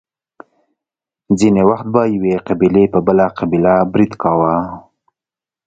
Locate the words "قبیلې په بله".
2.47-3.25